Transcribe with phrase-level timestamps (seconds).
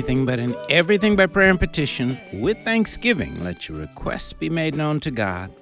[0.00, 4.74] Anything, but in everything by prayer and petition, with thanksgiving, let your requests be made
[4.74, 5.54] known to God.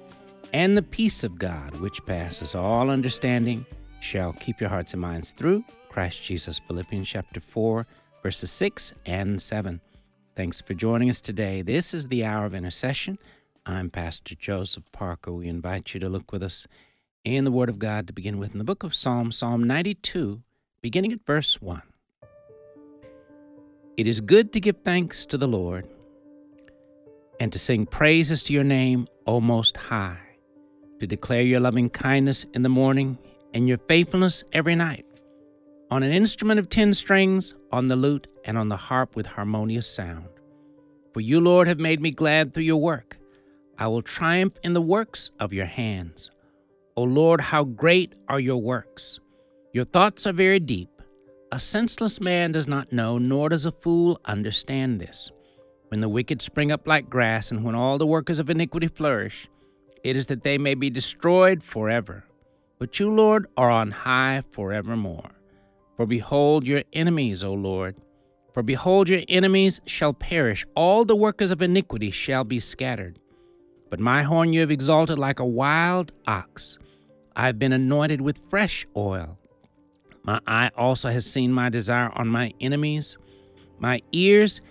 [0.53, 3.65] And the peace of God, which passes all understanding,
[3.99, 6.57] shall keep your hearts and minds through Christ Jesus.
[6.57, 7.85] Philippians chapter 4,
[8.23, 9.81] verses 6 and 7.
[10.37, 11.61] Thanks for joining us today.
[11.61, 13.19] This is the hour of intercession.
[13.65, 15.33] I'm Pastor Joseph Parker.
[15.33, 16.65] We invite you to look with us
[17.25, 20.41] in the Word of God to begin with in the book of Psalms, Psalm 92,
[20.81, 21.81] beginning at verse 1.
[23.99, 25.85] It is good to give thanks to the Lord
[27.37, 30.21] and to sing praises to your name, O Most High,
[31.01, 33.17] to declare your loving kindness in the morning
[33.53, 35.05] and your faithfulness every night,
[35.91, 39.93] on an instrument of ten strings, on the lute, and on the harp with harmonious
[39.93, 40.29] sound.
[41.13, 43.17] For you, Lord, have made me glad through your work.
[43.77, 46.31] I will triumph in the works of your hands.
[46.95, 49.19] O Lord, how great are your works!
[49.73, 50.98] Your thoughts are very deep.
[51.51, 55.31] A senseless man does not know, nor does a fool understand this.
[55.87, 59.49] When the wicked spring up like grass, and when all the workers of iniquity flourish,
[60.03, 62.23] it is that they may be destroyed forever.
[62.77, 65.31] But you, Lord, are on high forevermore.
[65.97, 67.95] For behold your enemies, O Lord.
[68.53, 73.17] For behold your enemies shall perish, all the workers of iniquity shall be scattered.
[73.89, 76.77] But my horn you have exalted like a wild ox.
[77.35, 79.38] I have been anointed with fresh oil.
[80.23, 83.17] My eye also has seen my desire on my enemies.
[83.79, 84.61] My ears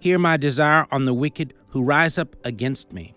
[0.00, 3.14] hear my desire on the wicked who rise up against me.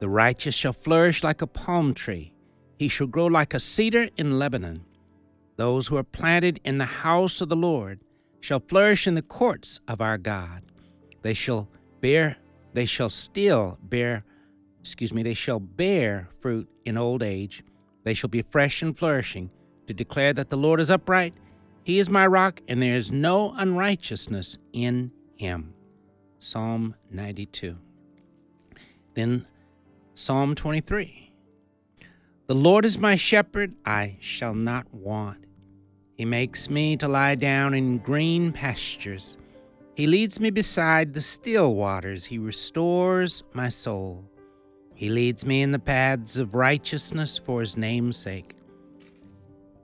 [0.00, 2.34] The righteous shall flourish like a palm tree,
[2.78, 4.84] he shall grow like a cedar in Lebanon.
[5.56, 8.00] Those who are planted in the house of the Lord
[8.40, 10.62] shall flourish in the courts of our God.
[11.22, 11.68] They shall
[12.00, 12.36] bear,
[12.72, 14.24] they shall still bear,
[14.80, 17.62] excuse me, they shall bear fruit in old age.
[18.04, 19.50] They shall be fresh and flourishing
[19.90, 21.34] to declare that the Lord is upright.
[21.82, 25.74] He is my rock, and there is no unrighteousness in him.
[26.38, 27.76] Psalm 92.
[29.14, 29.44] Then
[30.14, 31.32] Psalm 23.
[32.46, 35.44] The Lord is my shepherd, I shall not want.
[36.16, 39.36] He makes me to lie down in green pastures.
[39.96, 42.24] He leads me beside the still waters.
[42.24, 44.24] He restores my soul.
[44.94, 48.54] He leads me in the paths of righteousness for his name's sake.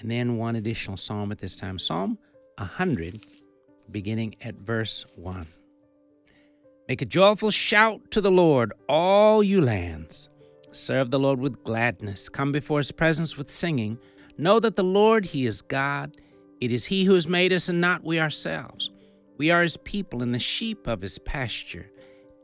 [0.00, 2.18] and then one additional psalm at this time Psalm
[2.56, 3.26] 100,
[3.90, 5.46] beginning at verse 1.
[6.88, 10.28] Make a joyful shout to the Lord, all you lands.
[10.72, 12.28] Serve the Lord with gladness.
[12.28, 13.98] Come before his presence with singing.
[14.38, 16.16] Know that the Lord, he is God.
[16.60, 18.90] It is he who has made us and not we ourselves.
[19.36, 21.90] We are his people and the sheep of his pasture.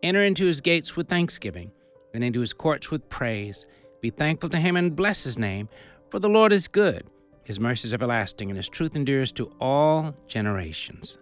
[0.03, 1.73] Enter into his gates with thanksgiving
[2.13, 3.65] and into his courts with praise.
[4.03, 5.69] Be thankful to him and bless his name,
[6.11, 7.09] for the Lord is good
[7.47, 11.17] his mercy is everlasting, and his truth endures to all generations.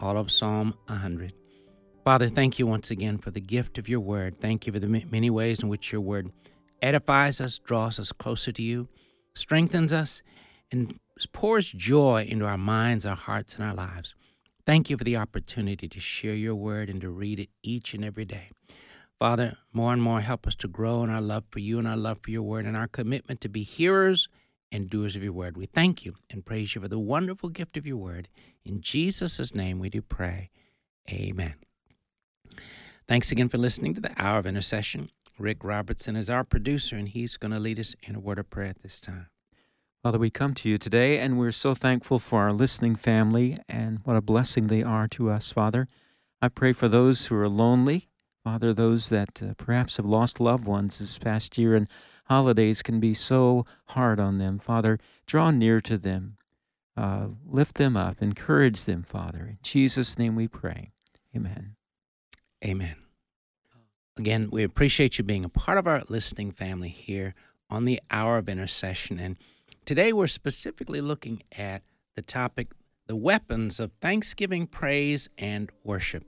[0.00, 1.32] All of Psalm 100.
[2.04, 4.36] Father, thank you once again for the gift of your word.
[4.40, 6.32] Thank you for the many ways in which your word
[6.82, 8.88] edifies us, draws us closer to you,
[9.36, 10.24] strengthens us,
[10.72, 10.98] and
[11.32, 14.16] pours joy into our minds, our hearts, and our lives.
[14.66, 18.04] Thank you for the opportunity to share your word and to read it each and
[18.04, 18.50] every day.
[19.20, 21.96] Father, more and more help us to grow in our love for you and our
[21.96, 24.28] love for your word and our commitment to be hearers
[24.72, 25.56] and doers of your word.
[25.56, 28.28] We thank you and praise you for the wonderful gift of your word.
[28.64, 30.50] In Jesus' name we do pray.
[31.10, 31.54] Amen.
[33.06, 35.10] Thanks again for listening to the Hour of Intercession.
[35.38, 38.48] Rick Robertson is our producer, and he's going to lead us in a word of
[38.48, 39.26] prayer at this time.
[40.02, 43.98] Father, we come to you today, and we're so thankful for our listening family and
[44.04, 45.86] what a blessing they are to us, Father.
[46.40, 48.08] I pray for those who are lonely,
[48.44, 51.88] Father, those that uh, perhaps have lost loved ones this past year and
[52.24, 54.58] holidays can be so hard on them.
[54.58, 56.36] Father, draw near to them.
[56.96, 58.22] Uh, lift them up.
[58.22, 59.46] Encourage them, Father.
[59.50, 60.92] In Jesus' name we pray.
[61.34, 61.74] Amen.
[62.64, 62.96] Amen.
[64.18, 67.34] Again, we appreciate you being a part of our listening family here
[67.70, 69.18] on the Hour of Intercession.
[69.18, 69.36] And
[69.86, 71.82] today we're specifically looking at
[72.14, 72.68] the topic
[73.06, 76.24] the weapons of thanksgiving, praise, and worship.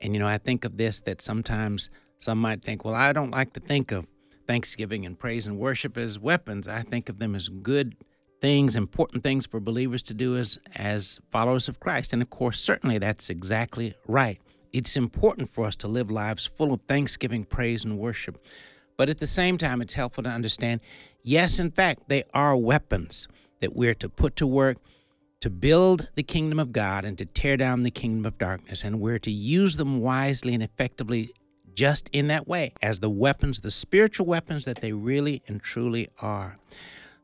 [0.00, 3.30] And, you know, I think of this that sometimes some might think, well, I don't
[3.30, 4.06] like to think of
[4.46, 6.68] thanksgiving and praise and worship as weapons.
[6.68, 7.96] I think of them as good
[8.40, 12.12] things, important things for believers to do as as followers of Christ.
[12.12, 14.40] And of course, certainly that's exactly right.
[14.72, 18.44] It's important for us to live lives full of thanksgiving, praise, and worship.
[18.96, 20.80] But at the same time, it's helpful to understand
[21.22, 23.28] yes, in fact, they are weapons
[23.60, 24.78] that we're to put to work
[25.44, 28.82] to build the kingdom of God and to tear down the kingdom of darkness.
[28.82, 31.32] And we're to use them wisely and effectively
[31.74, 36.08] just in that way as the weapons, the spiritual weapons that they really and truly
[36.20, 36.56] are.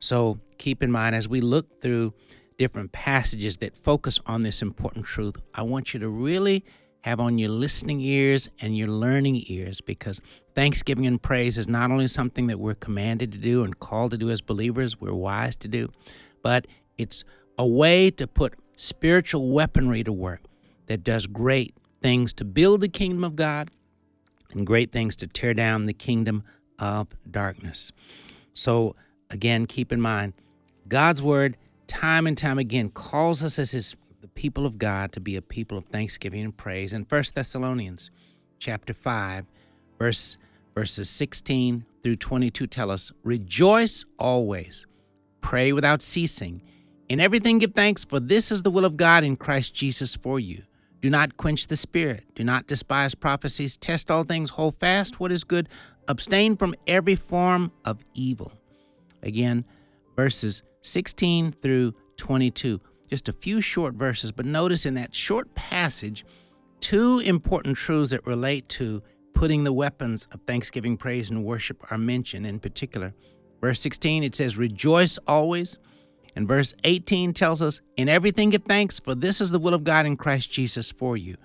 [0.00, 2.14] So keep in mind as we look through
[2.58, 6.64] different passages that focus on this important truth, I want you to really
[7.02, 10.20] have on your listening ears and your learning ears because
[10.54, 14.18] thanksgiving and praise is not only something that we're commanded to do and called to
[14.18, 15.88] do as believers, we're wise to do,
[16.42, 16.66] but
[16.98, 17.24] it's
[17.58, 20.40] a way to put spiritual weaponry to work
[20.86, 23.70] that does great things to build the kingdom of God
[24.52, 26.42] and great things to tear down the kingdom
[26.78, 27.92] of darkness.
[28.54, 28.96] So,
[29.30, 30.32] again, keep in mind,
[30.88, 31.56] God's word,
[31.86, 35.42] time and time again, calls us as his the people of God to be a
[35.42, 36.92] people of thanksgiving and praise.
[36.92, 38.10] In 1 Thessalonians
[38.58, 39.46] chapter 5,
[39.98, 40.36] verse
[40.74, 44.86] verses 16 through 22 tell us, "Rejoice always,
[45.40, 46.62] pray without ceasing,
[47.08, 50.38] in everything give thanks, for this is the will of God in Christ Jesus for
[50.38, 50.62] you."
[51.00, 52.24] Do not quench the spirit.
[52.34, 53.76] Do not despise prophecies.
[53.76, 54.50] Test all things.
[54.50, 55.68] Hold fast what is good.
[56.08, 58.52] Abstain from every form of evil.
[59.22, 59.64] Again,
[60.16, 62.80] verses 16 through 22.
[63.08, 66.24] Just a few short verses, but notice in that short passage,
[66.80, 69.02] two important truths that relate to
[69.34, 73.14] putting the weapons of thanksgiving, praise, and worship are mentioned in particular.
[73.60, 75.78] Verse 16, it says, Rejoice always.
[76.36, 79.84] And verse 18 tells us, In everything give thanks, for this is the will of
[79.84, 81.36] God in Christ Jesus for you.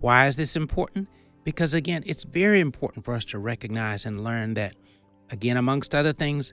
[0.00, 1.08] Why is this important?
[1.44, 4.76] Because again, it's very important for us to recognize and learn that,
[5.30, 6.52] again, amongst other things,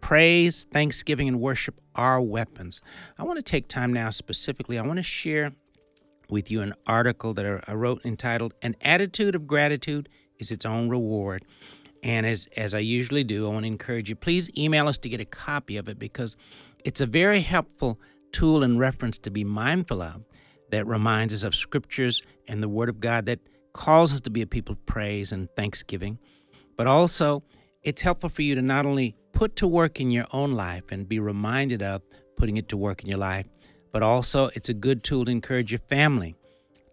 [0.00, 2.80] praise, thanksgiving, and worship are weapons.
[3.18, 5.52] I want to take time now specifically, I want to share
[6.30, 10.08] with you an article that I wrote entitled An Attitude of Gratitude
[10.38, 11.42] is Its Own Reward.
[12.02, 15.08] And as, as I usually do, I want to encourage you, please email us to
[15.08, 16.36] get a copy of it because
[16.84, 17.98] it's a very helpful
[18.32, 20.22] tool and reference to be mindful of
[20.70, 23.40] that reminds us of scriptures and the Word of God that
[23.72, 26.18] calls us to be a people of praise and thanksgiving.
[26.76, 27.42] But also,
[27.82, 31.08] it's helpful for you to not only put to work in your own life and
[31.08, 32.02] be reminded of
[32.36, 33.46] putting it to work in your life,
[33.92, 36.36] but also it's a good tool to encourage your family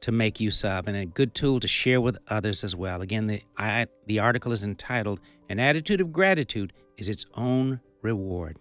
[0.02, 3.02] to make use of and a good tool to share with others as well.
[3.02, 5.20] Again, the, I, the article is entitled
[5.50, 8.58] An Attitude of Gratitude is Its Own Reward.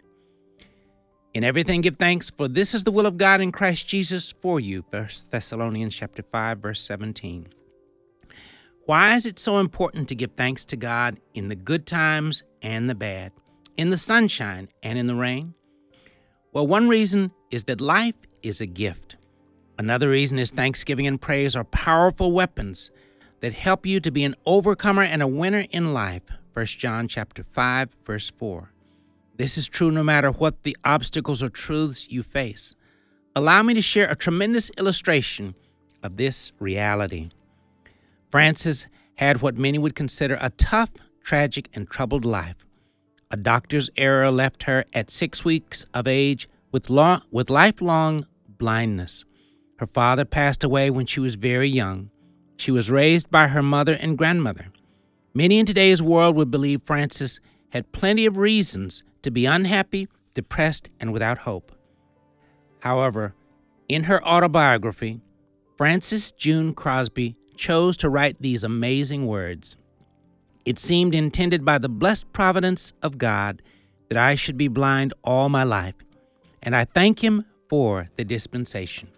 [1.36, 4.58] In everything give thanks, for this is the will of God in Christ Jesus for
[4.58, 4.86] you.
[4.88, 7.48] 1 Thessalonians chapter 5, verse 17.
[8.86, 12.88] Why is it so important to give thanks to God in the good times and
[12.88, 13.32] the bad,
[13.76, 15.52] in the sunshine and in the rain?
[16.54, 19.16] Well, one reason is that life is a gift.
[19.78, 22.90] Another reason is thanksgiving and praise are powerful weapons
[23.40, 26.22] that help you to be an overcomer and a winner in life.
[26.54, 28.72] 1 John chapter 5 verse 4.
[29.38, 32.74] This is true no matter what the obstacles or truths you face.
[33.34, 35.54] Allow me to share a tremendous illustration
[36.02, 37.28] of this reality.
[38.30, 40.90] Frances had what many would consider a tough,
[41.22, 42.56] tragic, and troubled life.
[43.30, 49.26] A doctor's error left her at six weeks of age with, long, with lifelong blindness.
[49.78, 52.08] Her father passed away when she was very young.
[52.56, 54.68] She was raised by her mother and grandmother.
[55.34, 60.88] Many in today's world would believe Frances had plenty of reasons to be unhappy, depressed,
[61.00, 61.72] and without hope.
[62.78, 63.34] However,
[63.88, 65.20] in her autobiography,
[65.76, 69.76] Frances June Crosby chose to write these amazing words.
[70.64, 73.62] It seemed intended by the blessed providence of God
[74.10, 75.96] that I should be blind all my life,
[76.62, 79.08] and I thank Him for the dispensation.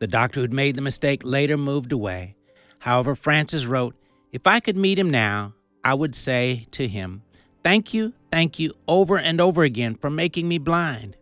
[0.00, 2.36] The doctor who'd made the mistake later moved away.
[2.78, 3.94] However, Frances wrote,
[4.32, 7.22] If I could meet him now, I would say to him,
[7.62, 11.16] Thank you, thank you over and over again for making me blind.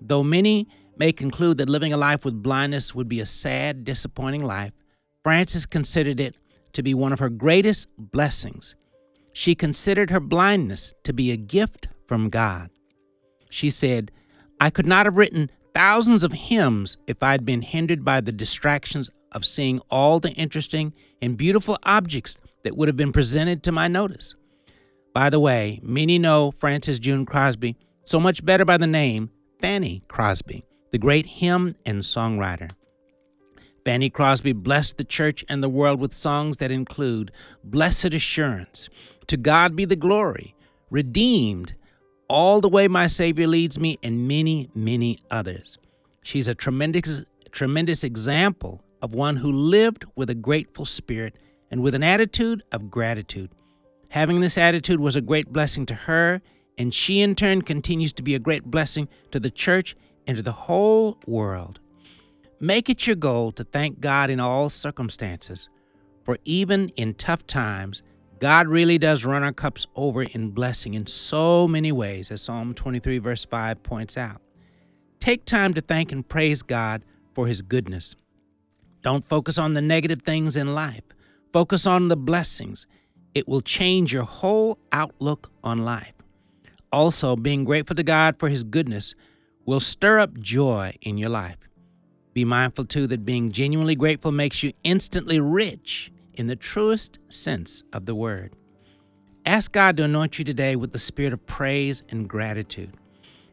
[0.00, 4.44] Though many may conclude that living a life with blindness would be a sad, disappointing
[4.44, 4.72] life,
[5.24, 6.38] Frances considered it
[6.74, 8.74] to be one of her greatest blessings.
[9.32, 12.70] She considered her blindness to be a gift from God.
[13.50, 14.10] She said,
[14.60, 19.10] I could not have written thousands of hymns if I'd been hindered by the distractions
[19.32, 23.88] of seeing all the interesting and beautiful objects that would have been presented to my
[23.88, 24.34] notice.
[25.14, 30.02] By the way, many know Frances June Crosby so much better by the name Fanny
[30.08, 32.70] Crosby, the great hymn and songwriter.
[33.84, 37.30] Fanny Crosby blessed the church and the world with songs that include
[37.62, 38.88] Blessed Assurance,
[39.26, 40.54] To God Be the Glory,
[40.90, 41.74] Redeemed,
[42.28, 45.76] All the Way My Savior Leads Me, and many, many others.
[46.22, 51.36] She's a tremendous, tremendous example of one who lived with a grateful spirit
[51.70, 53.50] and with an attitude of gratitude.
[54.12, 56.42] Having this attitude was a great blessing to her,
[56.76, 60.42] and she in turn continues to be a great blessing to the church and to
[60.42, 61.80] the whole world.
[62.60, 65.70] Make it your goal to thank God in all circumstances,
[66.24, 68.02] for even in tough times,
[68.38, 72.74] God really does run our cups over in blessing in so many ways, as Psalm
[72.74, 74.42] 23, verse 5 points out.
[75.20, 77.02] Take time to thank and praise God
[77.34, 78.14] for His goodness.
[79.00, 81.04] Don't focus on the negative things in life,
[81.50, 82.86] focus on the blessings.
[83.34, 86.12] It will change your whole outlook on life.
[86.92, 89.14] Also, being grateful to God for His goodness
[89.64, 91.56] will stir up joy in your life.
[92.34, 97.82] Be mindful, too, that being genuinely grateful makes you instantly rich in the truest sense
[97.92, 98.54] of the word.
[99.44, 102.92] Ask God to anoint you today with the spirit of praise and gratitude.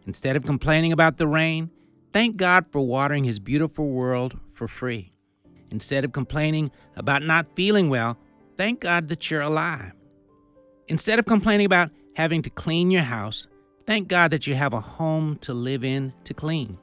[0.06, 1.70] Instead of complaining about the rain,
[2.14, 5.12] thank God for watering His beautiful world for free.
[5.72, 8.18] Instead of complaining about not feeling well,
[8.60, 9.94] thank God that you're alive.
[10.90, 13.48] Instead of complaining about having to clean your house,
[13.86, 16.78] thank God that you have a home to live in to clean.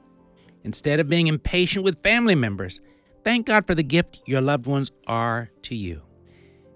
[0.63, 2.81] Instead of being impatient with family members,
[3.23, 6.01] thank God for the gift your loved ones are to you.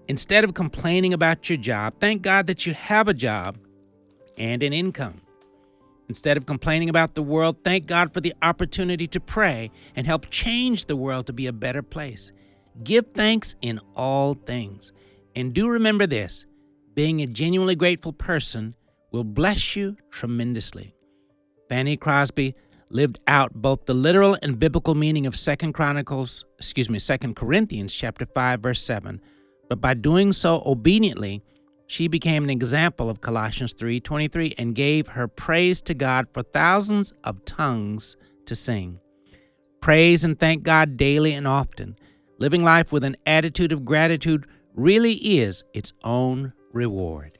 [0.06, 3.58] Instead of complaining about your job, thank God that you have a job
[4.38, 5.20] and an income.
[6.08, 10.30] Instead of complaining about the world, thank God for the opportunity to pray and help
[10.30, 12.30] change the world to be a better place.
[12.82, 14.92] Give thanks in all things.
[15.36, 16.46] And do remember this
[16.94, 18.74] being a genuinely grateful person
[19.12, 20.94] will bless you tremendously.
[21.68, 22.54] Fanny Crosby
[22.90, 27.92] lived out both the literal and biblical meaning of Second Chronicles, excuse me, Second Corinthians
[27.92, 29.20] chapter 5 verse 7.
[29.68, 31.42] But by doing so obediently,
[31.86, 37.12] she became an example of Colossians 3:23 and gave her praise to God for thousands
[37.24, 38.98] of tongues to sing.
[39.80, 41.96] Praise and thank God daily and often.
[42.42, 47.38] Living life with an attitude of gratitude really is its own reward.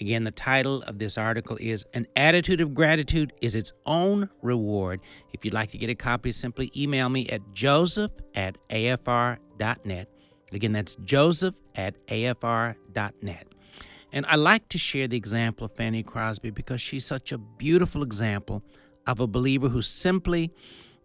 [0.00, 4.98] Again, the title of this article is An Attitude of Gratitude is Its Own Reward.
[5.32, 10.08] If you'd like to get a copy, simply email me at joseph at afr.net.
[10.50, 13.46] Again, that's joseph at afr.net.
[14.12, 18.02] And I like to share the example of Fanny Crosby because she's such a beautiful
[18.02, 18.60] example
[19.06, 20.50] of a believer who simply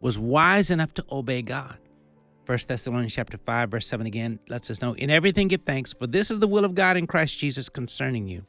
[0.01, 1.77] was wise enough to obey God.
[2.45, 6.07] 1 Thessalonians chapter 5 verse 7 again lets us know in everything give thanks for
[6.07, 8.43] this is the will of God in Christ Jesus concerning you.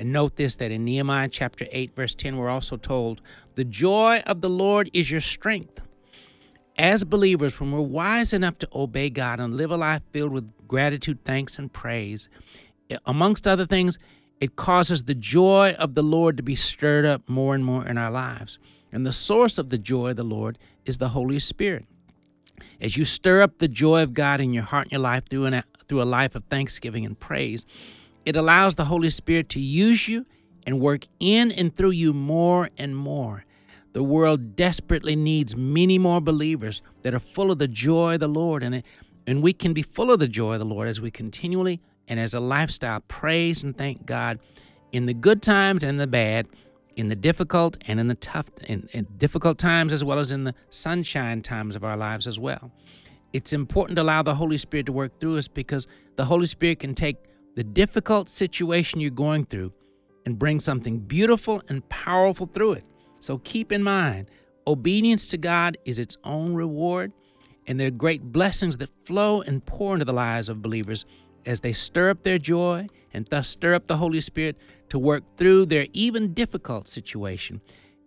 [0.00, 3.20] And note this that in Nehemiah chapter 8 verse 10 we're also told
[3.54, 5.80] the joy of the Lord is your strength
[6.78, 10.68] as believers, when we're wise enough to obey God and live a life filled with
[10.68, 12.28] gratitude, thanks, and praise,
[13.04, 13.98] amongst other things,
[14.40, 17.98] it causes the joy of the Lord to be stirred up more and more in
[17.98, 18.60] our lives.
[18.92, 21.86] And the source of the joy of the Lord is the Holy Spirit.
[22.80, 25.46] As you stir up the joy of God in your heart and your life through,
[25.46, 27.66] an, through a life of thanksgiving and praise,
[28.24, 30.26] it allows the Holy Spirit to use you
[30.66, 33.44] and work in and through you more and more.
[33.94, 38.28] The world desperately needs many more believers that are full of the joy of the
[38.28, 38.62] Lord.
[38.62, 38.82] And,
[39.26, 42.20] and we can be full of the joy of the Lord as we continually and
[42.20, 44.38] as a lifestyle praise and thank God
[44.92, 46.46] in the good times and the bad,
[46.98, 50.44] in the difficult and in the tough, in, in difficult times as well as in
[50.44, 52.72] the sunshine times of our lives as well.
[53.32, 55.86] It's important to allow the Holy Spirit to work through us because
[56.16, 57.16] the Holy Spirit can take
[57.54, 59.72] the difficult situation you're going through
[60.26, 62.84] and bring something beautiful and powerful through it.
[63.20, 64.30] So keep in mind,
[64.66, 67.12] obedience to God is its own reward,
[67.66, 71.04] and there are great blessings that flow and pour into the lives of believers
[71.48, 74.56] as they stir up their joy and thus stir up the Holy Spirit
[74.90, 77.60] to work through their even difficult situation.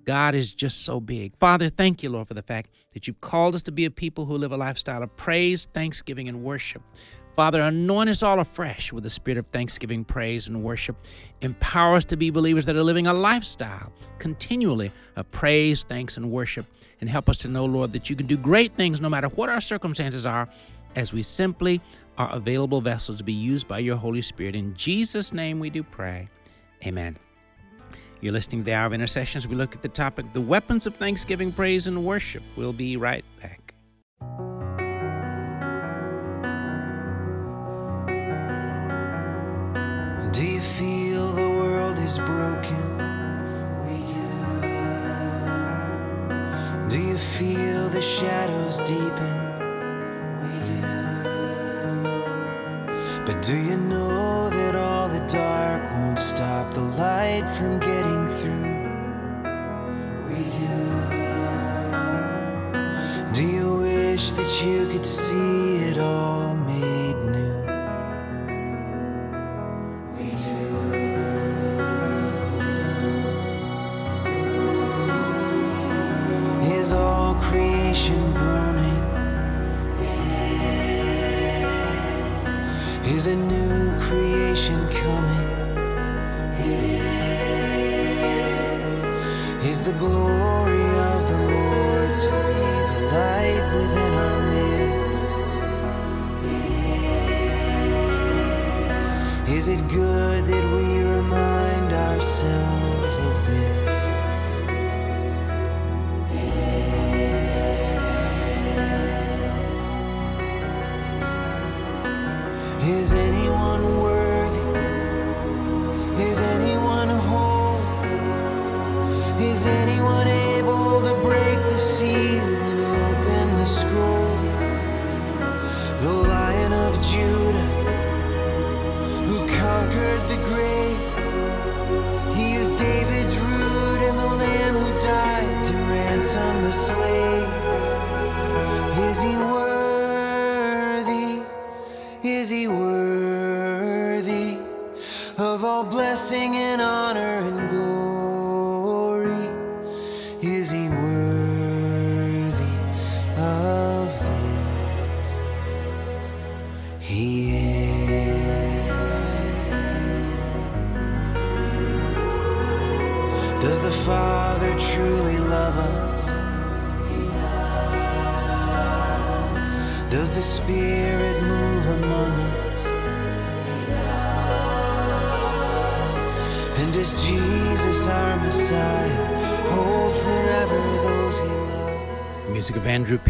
[0.05, 1.35] God is just so big.
[1.37, 4.25] Father, thank you, Lord, for the fact that you've called us to be a people
[4.25, 6.83] who live a lifestyle of praise, thanksgiving, and worship.
[7.35, 10.97] Father, anoint us all afresh with the spirit of thanksgiving, praise, and worship.
[11.41, 16.29] Empower us to be believers that are living a lifestyle continually of praise, thanks, and
[16.29, 16.65] worship.
[16.99, 19.49] And help us to know, Lord, that you can do great things no matter what
[19.49, 20.47] our circumstances are
[20.95, 21.81] as we simply
[22.17, 24.55] are available vessels to be used by your Holy Spirit.
[24.55, 26.27] In Jesus' name we do pray.
[26.85, 27.17] Amen.
[28.21, 29.47] You're listening to the Hour of Intercessions.
[29.47, 32.43] We look at the topic, the weapons of thanksgiving, praise, and worship.
[32.55, 33.73] We'll be right back.
[40.31, 42.97] Do you feel the world is broken?
[43.85, 44.29] We do.
[46.89, 49.50] Do you feel the shadows deepen?
[53.25, 58.71] But do you know that all the dark won't stop the light from getting through.
[60.27, 60.77] We do.
[63.31, 65.00] Do you wish that you could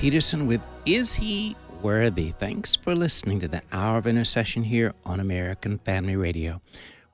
[0.01, 2.31] Peterson with Is He Worthy?
[2.31, 6.59] Thanks for listening to the Hour of Intercession here on American Family Radio.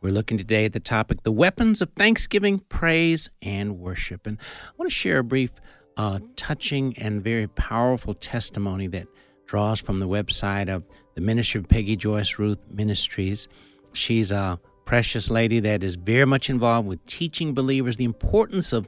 [0.01, 4.25] We're looking today at the topic The Weapons of Thanksgiving, Praise, and Worship.
[4.25, 5.51] And I want to share a brief,
[5.97, 9.07] uh, touching, and very powerful testimony that
[9.45, 13.49] draws from the website of the ministry of Peggy Joyce Ruth Ministries.
[13.91, 18.87] She's a precious lady that is very much involved with teaching believers the importance of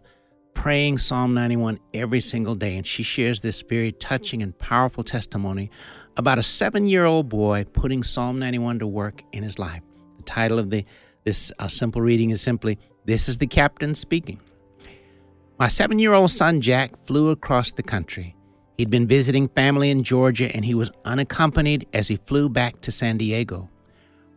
[0.54, 2.78] praying Psalm 91 every single day.
[2.78, 5.70] And she shares this very touching and powerful testimony
[6.18, 9.84] about a seven year old boy putting Psalm 91 to work in his life.
[10.18, 10.86] The title of the
[11.26, 14.40] this uh, simple reading is simply This is the Captain Speaking.
[15.58, 18.36] My seven year old son Jack flew across the country.
[18.78, 22.92] He'd been visiting family in Georgia and he was unaccompanied as he flew back to
[22.92, 23.70] San Diego.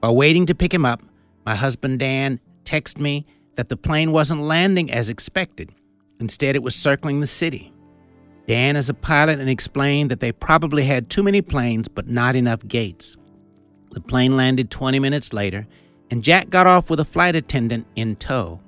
[0.01, 1.01] While waiting to pick him up,
[1.47, 5.73] my husband Dan texted me that the plane wasn't landing as expected.
[6.23, 7.73] Instead, it was circling the city.
[8.47, 12.37] Dan is a pilot and explained that they probably had too many planes but not
[12.37, 13.17] enough gates.
[13.91, 15.67] The plane landed 20 minutes later,
[16.13, 18.61] and Jack got off with a flight attendant in tow.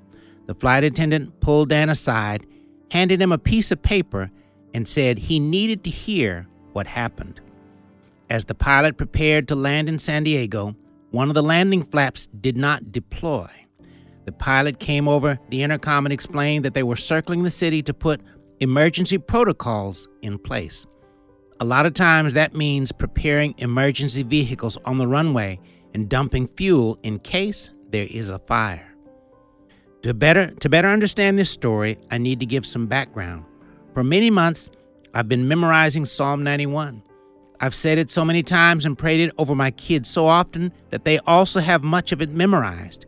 [0.47, 2.45] The flight attendant pulled Dan aside,
[2.91, 4.31] handed him a piece of paper,
[4.73, 7.39] and said he needed to hear what happened.
[8.29, 10.75] As the pilot prepared to land in San Diego,
[11.11, 13.49] one of the landing flaps did not deploy.
[14.25, 17.93] The pilot came over the intercom and explained that they were circling the city to
[17.93, 18.21] put
[18.59, 20.85] emergency protocols in place.
[21.59, 25.59] A lot of times that means preparing emergency vehicles on the runway
[25.93, 28.93] and dumping fuel in case there is a fire.
[30.01, 33.45] To better, to better understand this story, I need to give some background.
[33.93, 34.69] For many months,
[35.13, 37.01] I've been memorizing Psalm 91.
[37.61, 41.05] I've said it so many times and prayed it over my kids so often that
[41.05, 43.05] they also have much of it memorized.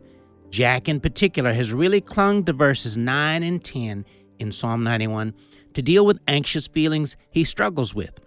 [0.50, 4.04] Jack, in particular, has really clung to verses 9 and 10
[4.38, 5.34] in Psalm 91
[5.74, 8.20] to deal with anxious feelings he struggles with.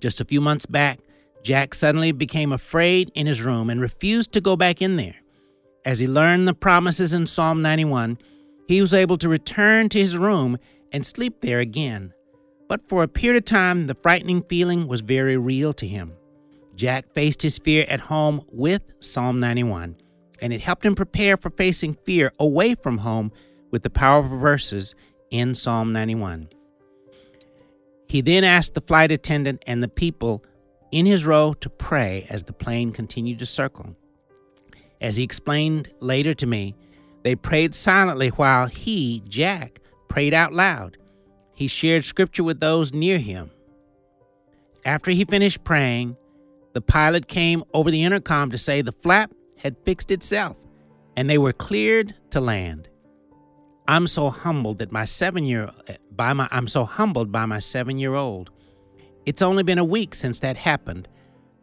[0.00, 0.98] Just a few months back,
[1.42, 5.16] Jack suddenly became afraid in his room and refused to go back in there.
[5.84, 8.18] As he learned the promises in Psalm 91,
[8.68, 10.58] he was able to return to his room
[10.92, 12.12] and sleep there again.
[12.68, 16.12] But for a period of time, the frightening feeling was very real to him.
[16.76, 19.96] Jack faced his fear at home with Psalm 91,
[20.40, 23.32] and it helped him prepare for facing fear away from home
[23.70, 24.94] with the powerful verses
[25.30, 26.48] in Psalm 91.
[28.08, 30.44] He then asked the flight attendant and the people
[30.90, 33.94] in his row to pray as the plane continued to circle.
[35.00, 36.74] As he explained later to me,
[37.22, 40.96] they prayed silently while he, Jack, prayed out loud.
[41.54, 43.50] He shared scripture with those near him.
[44.84, 46.16] After he finished praying,
[46.72, 49.30] the pilot came over the intercom to say the flap
[49.62, 50.56] had fixed itself
[51.16, 52.88] and they were cleared to land.
[53.86, 55.70] I'm so humbled that my seven year
[56.14, 58.50] by my I'm so humbled by my seven year old.
[59.26, 61.08] It's only been a week since that happened,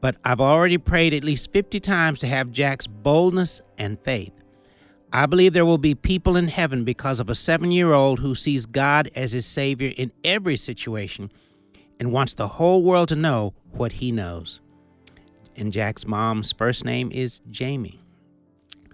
[0.01, 4.33] but I've already prayed at least 50 times to have Jack's boldness and faith.
[5.11, 8.35] I believe there will be people in heaven because of a seven year old who
[8.35, 11.31] sees God as his Savior in every situation
[11.99, 14.59] and wants the whole world to know what he knows.
[15.57, 17.99] And Jack's mom's first name is Jamie.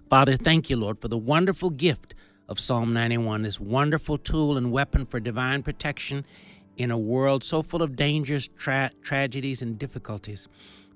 [0.10, 2.16] Father, thank you, Lord, for the wonderful gift
[2.48, 6.26] of Psalm 91, this wonderful tool and weapon for divine protection
[6.78, 10.48] in a world so full of dangers, tra- tragedies, and difficulties.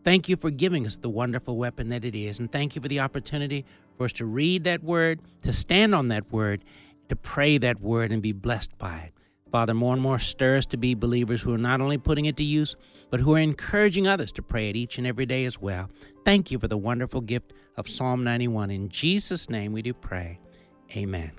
[0.03, 2.39] Thank you for giving us the wonderful weapon that it is.
[2.39, 3.65] And thank you for the opportunity
[3.97, 6.63] for us to read that word, to stand on that word,
[7.09, 9.13] to pray that word, and be blessed by it.
[9.57, 12.37] Father, more and more stir us to be believers who are not only putting it
[12.37, 12.75] to use,
[13.09, 15.89] but who are encouraging others to pray it each and every day as well.
[16.23, 18.69] Thank you for the wonderful gift of Psalm 91.
[18.69, 20.39] In Jesus' name we do pray.
[20.95, 21.31] Amen.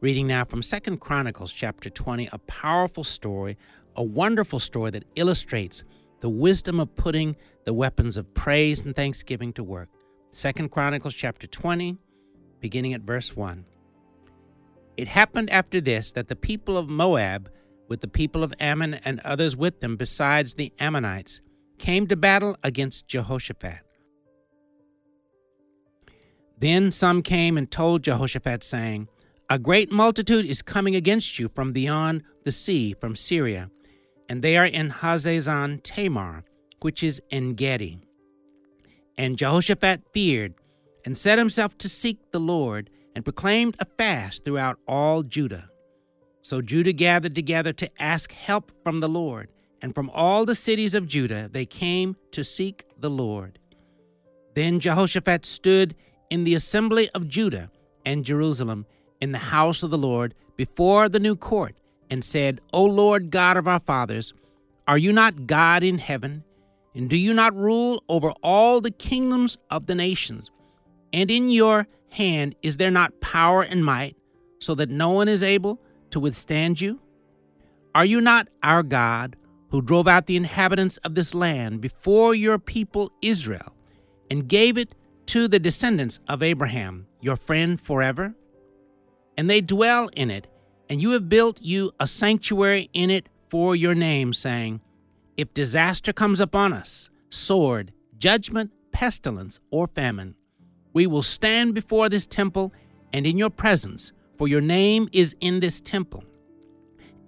[0.00, 3.56] Reading now from Second Chronicles chapter 20, a powerful story,
[3.94, 5.84] a wonderful story that illustrates
[6.22, 9.90] the wisdom of putting the weapons of praise and thanksgiving to work.
[10.32, 11.98] Second Chronicles chapter 20,
[12.58, 13.64] beginning at verse 1.
[14.96, 17.50] It happened after this that the people of Moab,
[17.88, 21.40] with the people of Ammon and others with them besides the Ammonites,
[21.78, 23.80] came to battle against Jehoshaphat.
[26.58, 29.08] Then some came and told Jehoshaphat, saying,
[29.50, 33.70] A great multitude is coming against you from beyond the sea, from Syria,
[34.28, 36.44] and they are in Hazazon Tamar,
[36.80, 37.98] which is En Gedi.
[39.18, 40.54] And Jehoshaphat feared,
[41.04, 45.70] and set himself to seek the Lord, and proclaimed a fast throughout all Judah.
[46.42, 49.48] So Judah gathered together to ask help from the Lord,
[49.80, 53.58] and from all the cities of Judah they came to seek the Lord.
[54.54, 55.94] Then Jehoshaphat stood
[56.30, 57.70] in the assembly of Judah
[58.04, 58.86] and Jerusalem
[59.20, 61.74] in the house of the Lord before the new court,
[62.10, 64.34] and said, O Lord God of our fathers,
[64.86, 66.44] are you not God in heaven?
[66.94, 70.50] And do you not rule over all the kingdoms of the nations?
[71.12, 74.16] And in your hand is there not power and might,
[74.58, 77.00] so that no one is able to withstand you?
[77.94, 79.36] Are you not our God,
[79.70, 83.74] who drove out the inhabitants of this land before your people Israel,
[84.30, 84.94] and gave it
[85.26, 88.34] to the descendants of Abraham, your friend forever?
[89.36, 90.46] And they dwell in it,
[90.88, 94.80] and you have built you a sanctuary in it for your name, saying,
[95.36, 100.36] If disaster comes upon us, sword, judgment, pestilence, or famine,
[100.94, 102.72] we will stand before this temple
[103.12, 106.24] and in your presence, for your name is in this temple,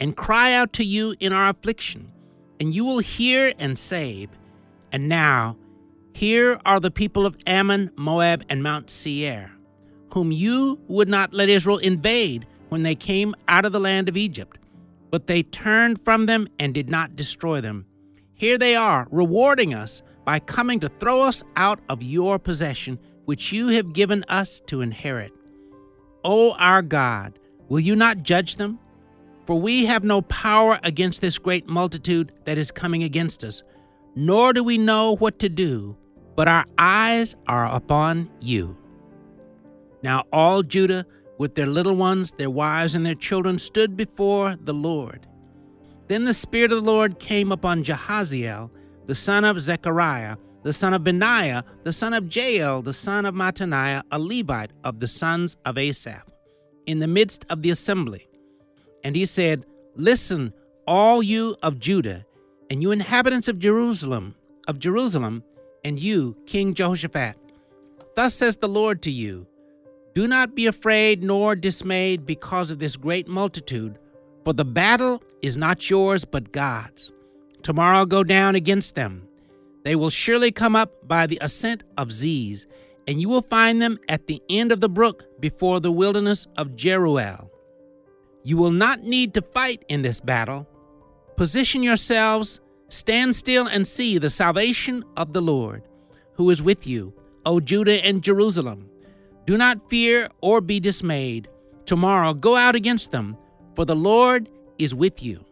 [0.01, 2.11] and cry out to you in our affliction,
[2.59, 4.31] and you will hear and save.
[4.91, 5.57] And now,
[6.15, 9.53] here are the people of Ammon, Moab, and Mount Seir,
[10.15, 14.17] whom you would not let Israel invade when they came out of the land of
[14.17, 14.59] Egypt,
[15.11, 17.87] but they turned from them and did not destroy them.
[18.35, 23.53] Here they are, rewarding us by coming to throw us out of your possession which
[23.53, 25.33] you have given us to inherit.
[26.25, 28.79] O our God, will you not judge them?
[29.45, 33.63] For we have no power against this great multitude that is coming against us,
[34.17, 35.97] nor do we know what to do,
[36.35, 38.77] but our eyes are upon you.
[40.03, 41.07] Now all Judah,
[41.39, 45.27] with their little ones, their wives, and their children, stood before the Lord.
[46.09, 48.71] Then the Spirit of the Lord came upon Jahaziel,
[49.07, 50.37] the son of Zechariah,
[50.67, 54.99] the son of Benaiah, the son of Jeiel, the son of Mattaniah, a Levite of
[54.99, 56.25] the sons of Asaph,
[56.87, 58.27] in the midst of the assembly.
[59.05, 60.53] And he said, Listen,
[60.85, 62.27] all you of Judah,
[62.69, 64.35] and you inhabitants of Jerusalem,
[64.67, 65.45] of Jerusalem,
[65.85, 67.37] and you, King Jehoshaphat.
[68.17, 69.47] Thus says the Lord to you
[70.15, 74.01] Do not be afraid nor dismayed because of this great multitude,
[74.45, 77.13] for the battle is not yours but God's.
[77.63, 79.26] Tomorrow go down against them
[79.87, 82.67] they will surely come up by the ascent of Ziz,
[83.07, 86.75] and you will find them at the end of the brook before the wilderness of
[86.75, 87.49] Jeruel.
[88.43, 90.67] You will not need to fight in this battle.
[91.37, 95.85] Position yourselves, stand still, and see the salvation of the Lord,
[96.33, 98.91] who is with you, O Judah and Jerusalem.
[99.47, 101.47] Do not fear or be dismayed.
[101.85, 103.37] Tomorrow go out against them,
[103.77, 104.49] for the Lord
[104.81, 105.45] is with you.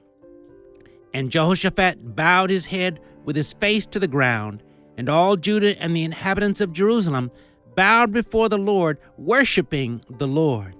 [1.12, 4.62] And Jehoshaphat bowed his head with his face to the ground,
[4.96, 7.30] and all Judah and the inhabitants of Jerusalem
[7.74, 10.76] bowed before the Lord, worshiping the Lord.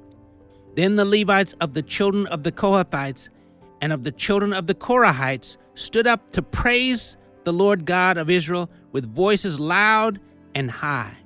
[0.77, 3.29] Then the Levites of the children of the Kohathites
[3.81, 8.31] and of the children of the Korahites stood up to praise the Lord God of
[8.31, 10.21] Israel with voices loud
[10.55, 11.17] and high.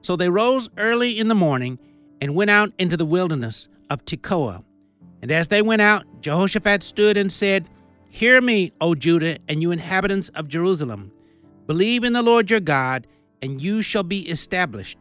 [0.00, 1.78] So they rose early in the morning
[2.20, 4.64] and went out into the wilderness of Tekoa.
[5.22, 7.68] And as they went out, Jehoshaphat stood and said,
[8.14, 11.10] Hear me, O Judah, and you inhabitants of Jerusalem.
[11.66, 13.08] Believe in the Lord your God,
[13.42, 14.96] and you shall be established.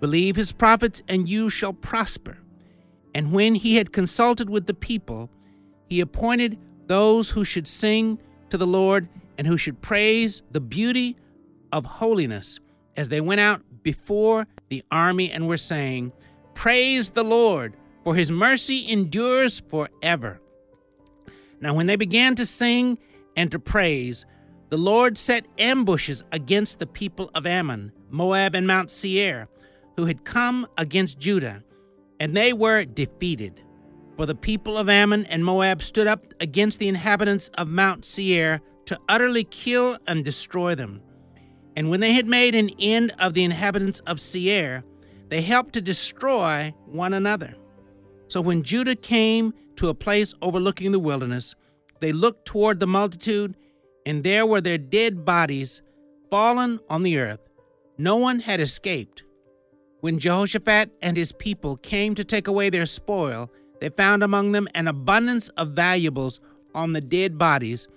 [0.00, 2.36] Believe his prophets, and you shall prosper.
[3.14, 5.30] And when he had consulted with the people,
[5.88, 8.18] he appointed those who should sing
[8.50, 11.16] to the Lord and who should praise the beauty
[11.72, 12.60] of holiness
[12.98, 16.12] as they went out before the army and were saying,
[16.52, 20.41] Praise the Lord, for his mercy endures forever.
[21.62, 22.98] Now, when they began to sing
[23.36, 24.26] and to praise,
[24.70, 29.48] the Lord set ambushes against the people of Ammon, Moab, and Mount Seir,
[29.96, 31.62] who had come against Judah,
[32.18, 33.62] and they were defeated.
[34.16, 38.60] For the people of Ammon and Moab stood up against the inhabitants of Mount Seir
[38.86, 41.00] to utterly kill and destroy them.
[41.76, 44.82] And when they had made an end of the inhabitants of Seir,
[45.28, 47.54] they helped to destroy one another.
[48.26, 51.56] So when Judah came to a place overlooking the wilderness,
[51.98, 53.56] they looked toward the multitude,
[54.06, 55.82] and there were their dead bodies
[56.30, 57.40] fallen on the earth.
[57.98, 59.24] No one had escaped.
[59.98, 64.68] When Jehoshaphat and his people came to take away their spoil, they found among them
[64.72, 66.38] an abundance of valuables
[66.76, 67.88] on the dead bodies,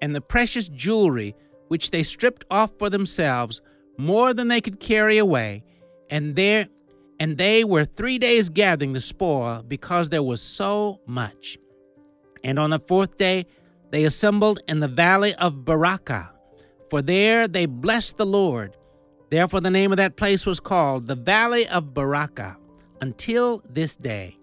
[0.00, 1.34] and the precious jewelry
[1.68, 3.60] which they stripped off for themselves,
[3.98, 5.62] more than they could carry away,
[6.08, 6.68] and there
[7.20, 11.58] and they were three days gathering the spoil because there was so much.
[12.42, 13.46] And on the fourth day
[13.90, 16.30] they assembled in the valley of Berachah,
[16.90, 18.76] for there they blessed the Lord.
[19.30, 22.56] Therefore the name of that place was called the Valley of Berachah
[23.00, 24.38] until this day.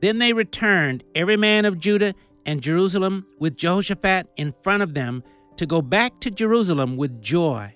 [0.00, 5.22] Then they returned, every man of Judah and Jerusalem, with Jehoshaphat in front of them,
[5.56, 7.74] to go back to Jerusalem with joy,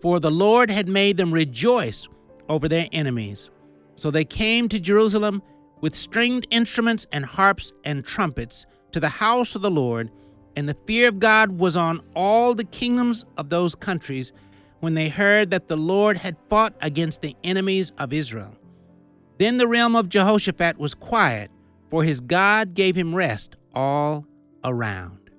[0.00, 2.08] for the Lord had made them rejoice
[2.48, 3.50] over their enemies.
[3.94, 5.42] So they came to Jerusalem
[5.80, 10.10] with stringed instruments and harps and trumpets to the house of the Lord,
[10.56, 14.32] and the fear of God was on all the kingdoms of those countries
[14.80, 18.54] when they heard that the Lord had fought against the enemies of Israel.
[19.38, 21.50] Then the realm of Jehoshaphat was quiet,
[21.88, 24.26] for his God gave him rest all
[24.64, 25.30] around.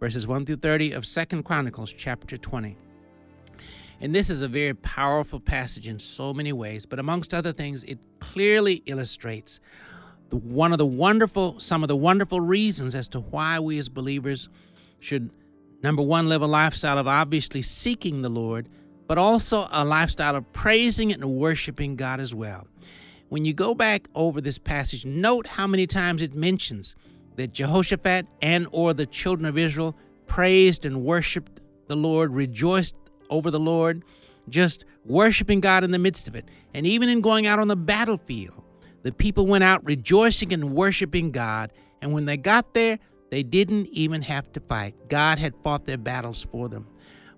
[0.00, 2.76] Verses 1 through 30 of Second Chronicles chapter 20.
[4.00, 7.82] And this is a very powerful passage in so many ways, but amongst other things,
[7.84, 9.58] it clearly illustrates
[10.28, 13.88] the, one of the wonderful, some of the wonderful reasons as to why we as
[13.88, 14.48] believers
[15.00, 15.30] should,
[15.82, 18.68] number one, live a lifestyle of obviously seeking the Lord,
[19.06, 22.66] but also a lifestyle of praising and worshiping God as well.
[23.28, 26.96] When you go back over this passage, note how many times it mentions
[27.36, 32.94] that Jehoshaphat and or the children of Israel praised and worshiped the Lord, rejoiced
[33.30, 34.04] over the Lord,
[34.48, 36.48] just worshiping God in the midst of it.
[36.74, 38.62] And even in going out on the battlefield,
[39.02, 41.72] the people went out rejoicing and worshiping God.
[42.02, 42.98] And when they got there,
[43.30, 45.08] they didn't even have to fight.
[45.08, 46.86] God had fought their battles for them.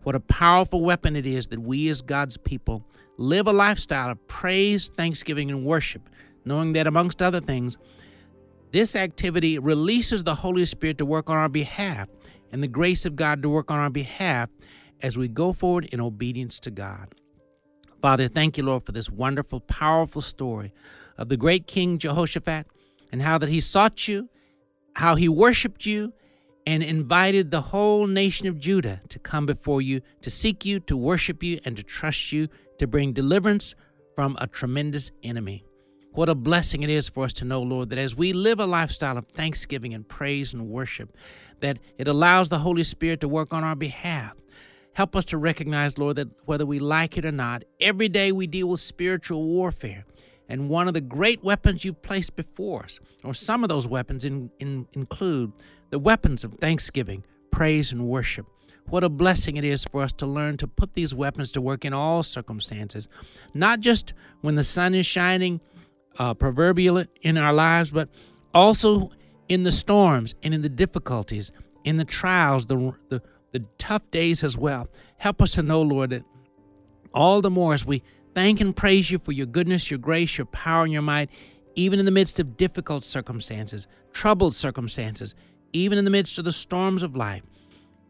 [0.02, 2.84] What a powerful weapon it is that we, as God's people,
[3.16, 6.08] live a lifestyle of praise, thanksgiving, and worship,
[6.44, 7.76] knowing that, amongst other things,
[8.70, 12.08] this activity releases the Holy Spirit to work on our behalf
[12.52, 14.50] and the grace of God to work on our behalf
[15.02, 17.14] as we go forward in obedience to God.
[18.00, 20.72] Father, thank you, Lord, for this wonderful, powerful story
[21.16, 22.66] of the great King Jehoshaphat
[23.10, 24.28] and how that he sought you,
[24.96, 26.12] how he worshiped you,
[26.66, 30.96] and invited the whole nation of Judah to come before you, to seek you, to
[30.96, 33.74] worship you, and to trust you, to bring deliverance
[34.14, 35.64] from a tremendous enemy.
[36.12, 38.66] What a blessing it is for us to know, Lord, that as we live a
[38.66, 41.16] lifestyle of thanksgiving and praise and worship,
[41.60, 44.34] that it allows the Holy Spirit to work on our behalf,
[44.98, 48.48] Help us to recognize, Lord, that whether we like it or not, every day we
[48.48, 50.04] deal with spiritual warfare.
[50.48, 54.24] And one of the great weapons you've placed before us, or some of those weapons,
[54.24, 55.52] in, in, include
[55.90, 58.46] the weapons of thanksgiving, praise, and worship.
[58.88, 61.84] What a blessing it is for us to learn to put these weapons to work
[61.84, 63.06] in all circumstances,
[63.54, 65.60] not just when the sun is shining,
[66.18, 68.08] uh, proverbial in our lives, but
[68.52, 69.12] also
[69.48, 71.52] in the storms and in the difficulties,
[71.84, 74.88] in the trials, the, the the tough days as well.
[75.18, 76.24] Help us to know, Lord, that
[77.14, 78.02] all the more as we
[78.34, 81.30] thank and praise you for your goodness, your grace, your power, and your might,
[81.74, 85.34] even in the midst of difficult circumstances, troubled circumstances,
[85.72, 87.42] even in the midst of the storms of life,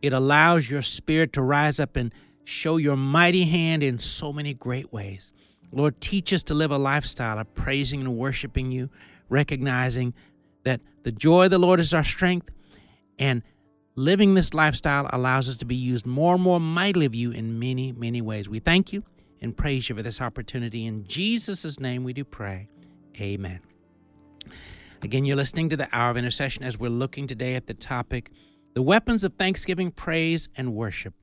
[0.02, 2.12] it allows your spirit to rise up and
[2.44, 5.32] show your mighty hand in so many great ways.
[5.70, 8.90] Lord, teach us to live a lifestyle of praising and worshiping you,
[9.28, 10.14] recognizing
[10.64, 12.50] that the joy of the Lord is our strength
[13.18, 13.42] and
[13.98, 17.58] Living this lifestyle allows us to be used more and more mightily of you in
[17.58, 18.48] many, many ways.
[18.48, 19.02] We thank you
[19.40, 20.86] and praise you for this opportunity.
[20.86, 22.68] In Jesus' name we do pray.
[23.20, 23.58] Amen.
[25.02, 28.30] Again, you're listening to the Hour of Intercession as we're looking today at the topic
[28.74, 31.14] the weapons of thanksgiving, praise, and worship.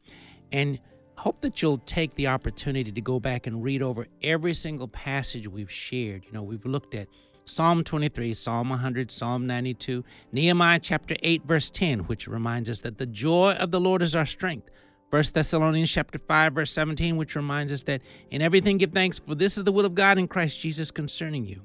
[0.52, 0.82] And
[1.20, 5.48] hope that you'll take the opportunity to go back and read over every single passage
[5.48, 6.26] we've shared.
[6.26, 7.08] You know, we've looked at
[7.48, 12.98] Psalm 23, Psalm 100, Psalm 92, Nehemiah chapter 8, verse 10, which reminds us that
[12.98, 14.72] the joy of the Lord is our strength.
[15.12, 19.36] 1 Thessalonians chapter 5, verse 17, which reminds us that in everything give thanks, for
[19.36, 21.62] this is the will of God in Christ Jesus concerning you.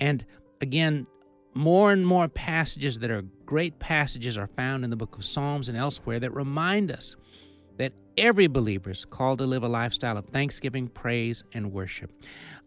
[0.00, 0.24] And
[0.62, 1.06] again,
[1.52, 5.68] more and more passages that are great passages are found in the book of Psalms
[5.68, 7.14] and elsewhere that remind us
[7.76, 12.10] that every believer is called to live a lifestyle of thanksgiving, praise, and worship.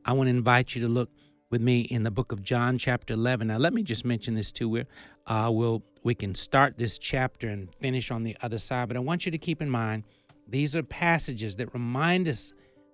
[0.05, 1.09] I want to invite you to look
[1.49, 3.47] with me in the book of John, chapter 11.
[3.47, 4.69] Now, let me just mention this too.
[4.69, 4.85] Where
[5.25, 8.99] uh, we'll we can start this chapter and finish on the other side, but I
[8.99, 10.03] want you to keep in mind
[10.47, 12.53] these are passages that remind us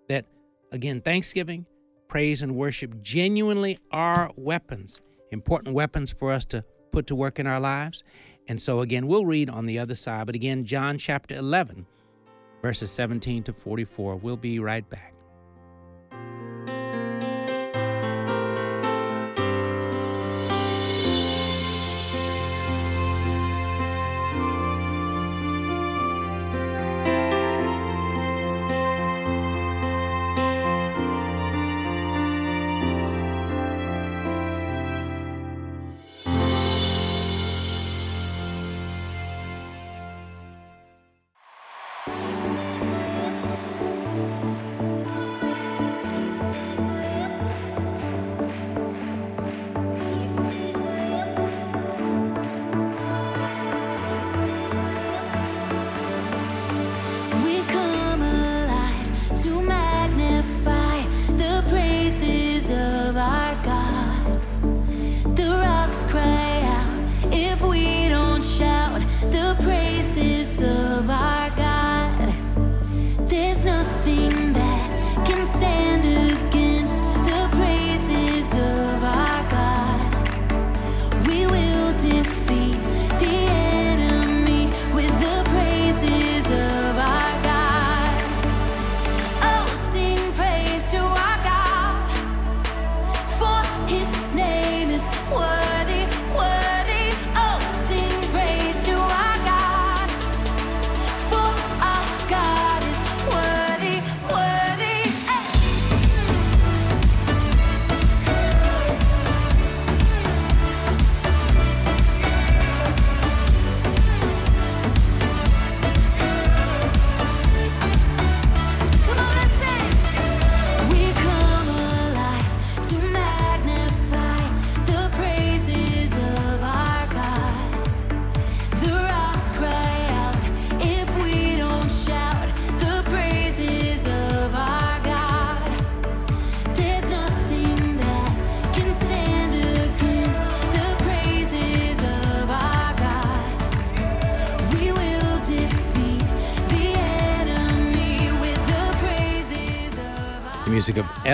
[0.09, 0.25] that
[0.71, 1.65] again, thanksgiving,
[2.07, 4.99] praise, and worship genuinely are weapons,
[5.31, 8.03] important weapons for us to put to work in our lives.
[8.47, 10.25] And so, again, we'll read on the other side.
[10.25, 11.85] But again, John chapter 11,
[12.61, 14.17] verses 17 to 44.
[14.17, 15.13] We'll be right back.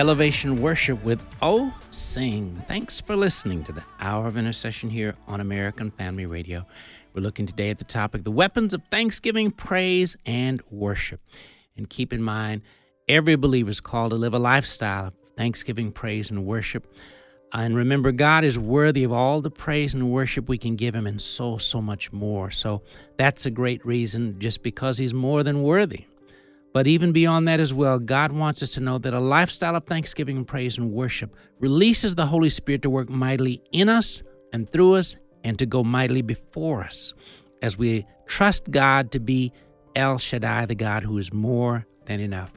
[0.00, 2.64] Elevation worship with Oh Sing.
[2.66, 6.64] Thanks for listening to the Hour of Intercession here on American Family Radio.
[7.12, 11.20] We're looking today at the topic the weapons of thanksgiving, praise, and worship.
[11.76, 12.62] And keep in mind,
[13.08, 16.90] every believer is called to live a lifestyle of thanksgiving, praise, and worship.
[17.52, 20.94] Uh, and remember, God is worthy of all the praise and worship we can give
[20.94, 22.50] Him, and so, so much more.
[22.50, 22.80] So
[23.18, 26.06] that's a great reason, just because He's more than worthy.
[26.72, 29.84] But even beyond that as well, God wants us to know that a lifestyle of
[29.84, 34.70] thanksgiving and praise and worship releases the Holy Spirit to work mightily in us and
[34.70, 37.12] through us and to go mightily before us
[37.60, 39.52] as we trust God to be
[39.96, 42.52] El Shaddai, the God who is more than enough.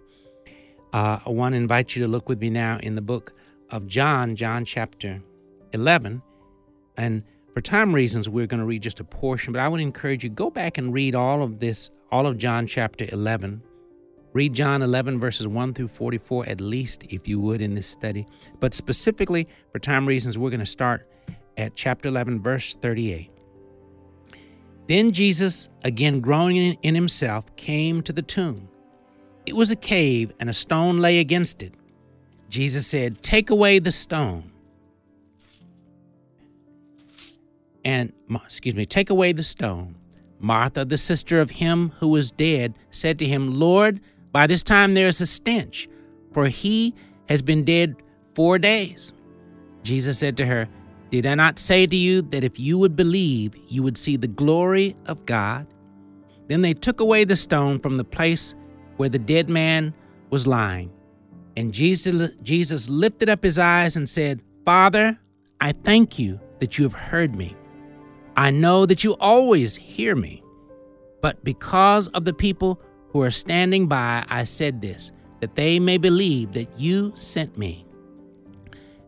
[0.93, 3.34] Uh, I want to invite you to look with me now in the book
[3.72, 5.24] of John, John chapter
[5.72, 6.22] 11.
[6.97, 7.24] And
[7.55, 10.30] for time reasons, we're going to read just a portion, but I would encourage you
[10.30, 13.64] go back and read all of this, all of John chapter 11
[14.34, 18.26] Read John 11, verses 1 through 44, at least, if you would, in this study.
[18.60, 21.08] But specifically, for time reasons, we're going to start
[21.56, 23.30] at chapter 11, verse 38.
[24.88, 28.70] Then Jesus, again groaning in himself, came to the tomb.
[29.46, 31.74] It was a cave, and a stone lay against it.
[32.50, 34.52] Jesus said, Take away the stone.
[37.86, 38.14] And,
[38.46, 39.96] excuse me, take away the stone.
[40.40, 44.02] Martha, the sister of him who was dead, said to him, Lord,
[44.34, 45.88] by this time there is a stench,
[46.34, 46.94] for he
[47.30, 47.96] has been dead
[48.36, 49.14] four days.
[49.84, 50.68] Jesus said to her,
[51.12, 54.28] Did I not say to you that if you would believe, you would see the
[54.28, 55.68] glory of God?
[56.48, 58.56] Then they took away the stone from the place
[58.98, 59.94] where the dead man
[60.30, 60.92] was lying.
[61.56, 65.20] And Jesus, Jesus lifted up his eyes and said, Father,
[65.62, 67.56] I thank you that you have heard me.
[68.36, 70.44] I know that you always hear me.
[71.22, 72.82] But because of the people
[73.14, 77.86] who are standing by, I said this, that they may believe that you sent me.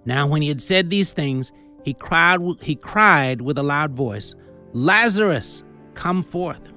[0.06, 1.52] Now, when he had said these things,
[1.84, 4.36] he cried, he cried with a loud voice,
[4.74, 5.64] Lazarus,
[5.96, 6.72] come forth.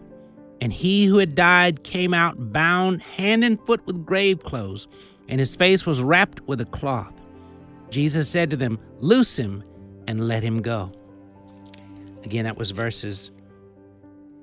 [0.60, 4.88] And he who had died came out bound hand and foot with grave clothes,
[5.28, 7.14] and his face was wrapped with a cloth.
[7.90, 9.62] Jesus said to them, Loose him
[10.06, 10.92] and let him go.
[12.24, 13.30] Again, that was verses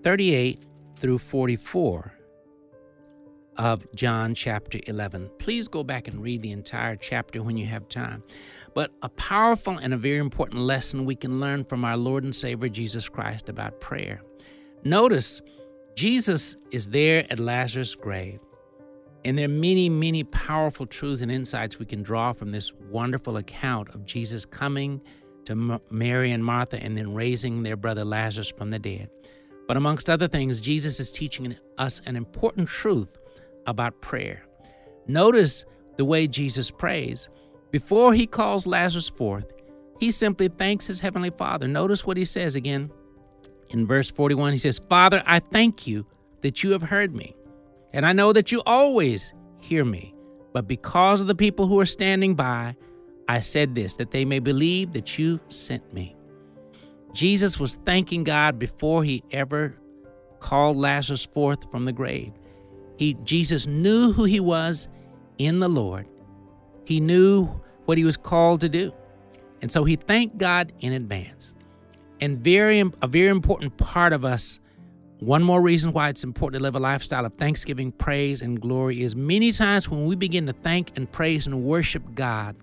[0.03, 0.63] 38
[0.97, 2.14] through 44
[3.57, 5.29] of John chapter 11.
[5.39, 8.23] Please go back and read the entire chapter when you have time.
[8.73, 12.35] But a powerful and a very important lesson we can learn from our Lord and
[12.35, 14.21] Savior Jesus Christ about prayer.
[14.83, 15.41] Notice
[15.95, 18.39] Jesus is there at Lazarus' grave.
[19.23, 23.37] And there are many, many powerful truths and insights we can draw from this wonderful
[23.37, 25.01] account of Jesus coming
[25.45, 29.09] to Mary and Martha and then raising their brother Lazarus from the dead.
[29.67, 33.17] But amongst other things, Jesus is teaching us an important truth
[33.65, 34.45] about prayer.
[35.07, 35.65] Notice
[35.97, 37.29] the way Jesus prays.
[37.71, 39.51] Before he calls Lazarus forth,
[39.99, 41.67] he simply thanks his heavenly Father.
[41.67, 42.91] Notice what he says again
[43.69, 44.53] in verse 41.
[44.53, 46.05] He says, Father, I thank you
[46.41, 47.35] that you have heard me,
[47.93, 50.13] and I know that you always hear me.
[50.53, 52.75] But because of the people who are standing by,
[53.27, 56.15] I said this, that they may believe that you sent me.
[57.13, 59.77] Jesus was thanking God before he ever
[60.39, 62.33] called Lazarus forth from the grave.
[62.97, 64.87] He, Jesus knew who he was
[65.37, 66.07] in the Lord.
[66.85, 68.93] He knew what he was called to do.
[69.61, 71.53] And so he thanked God in advance.
[72.21, 74.59] And very a very important part of us,
[75.19, 79.01] one more reason why it's important to live a lifestyle of thanksgiving, praise, and glory
[79.01, 82.55] is many times when we begin to thank and praise and worship God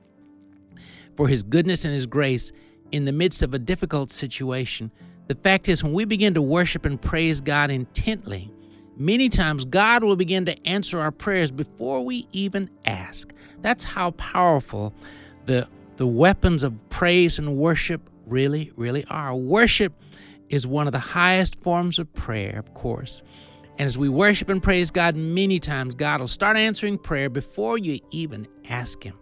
[1.16, 2.52] for his goodness and his grace
[2.90, 4.90] in the midst of a difficult situation,
[5.28, 8.52] the fact is when we begin to worship and praise God intently,
[8.96, 13.32] Many times, God will begin to answer our prayers before we even ask.
[13.60, 14.92] That's how powerful
[15.46, 19.34] the, the weapons of praise and worship really, really are.
[19.34, 19.94] Worship
[20.48, 23.22] is one of the highest forms of prayer, of course.
[23.78, 27.78] And as we worship and praise God, many times God will start answering prayer before
[27.78, 29.18] you even ask Him.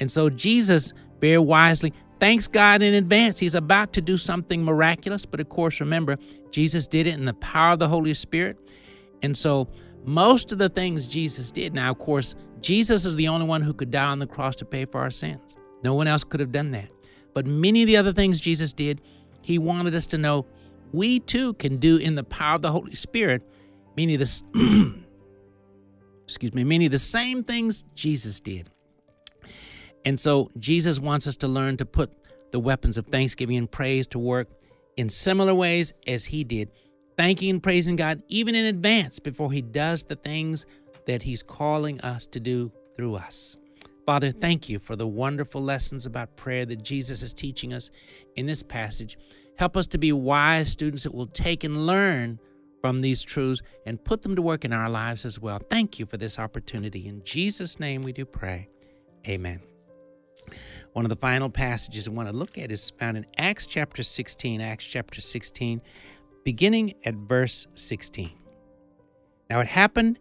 [0.00, 3.38] And so Jesus very wisely thanks God in advance.
[3.38, 6.16] He's about to do something miraculous, but of course, remember,
[6.50, 8.56] Jesus did it in the power of the Holy Spirit.
[9.24, 9.68] And so,
[10.04, 13.72] most of the things Jesus did, now, of course, Jesus is the only one who
[13.72, 15.56] could die on the cross to pay for our sins.
[15.82, 16.90] No one else could have done that.
[17.32, 19.00] But many of the other things Jesus did,
[19.42, 20.44] he wanted us to know
[20.92, 23.42] we too can do in the power of the Holy Spirit,
[23.96, 24.42] meaning this
[26.24, 28.68] excuse me, many of the same things Jesus did.
[30.04, 32.12] And so Jesus wants us to learn to put
[32.52, 34.48] the weapons of thanksgiving and praise to work
[34.98, 36.70] in similar ways as he did
[37.16, 40.66] thanking and praising God even in advance before He does the things
[41.06, 43.56] that He's calling us to do through us.
[44.06, 47.90] Father, thank you for the wonderful lessons about prayer that Jesus is teaching us
[48.36, 49.16] in this passage.
[49.56, 52.38] Help us to be wise students that will take and learn
[52.82, 55.58] from these truths and put them to work in our lives as well.
[55.70, 57.08] Thank you for this opportunity.
[57.08, 58.68] In Jesus' name we do pray.
[59.26, 59.60] Amen.
[60.92, 64.02] One of the final passages I want to look at is found in Acts chapter
[64.02, 64.60] 16.
[64.60, 65.80] Acts chapter 16
[66.44, 68.30] beginning at verse 16.
[69.50, 70.18] Now it happened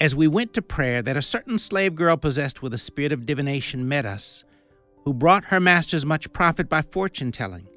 [0.00, 3.26] as we went to prayer that a certain slave girl possessed with a spirit of
[3.26, 4.44] divination met us,
[5.04, 7.68] who brought her masters much profit by fortune telling.